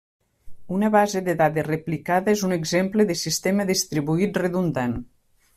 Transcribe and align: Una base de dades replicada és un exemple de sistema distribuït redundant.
Una 0.77 0.87
base 0.95 1.21
de 1.27 1.35
dades 1.41 1.67
replicada 1.67 2.35
és 2.37 2.43
un 2.49 2.57
exemple 2.57 3.07
de 3.13 3.21
sistema 3.27 3.69
distribuït 3.75 4.45
redundant. 4.45 4.99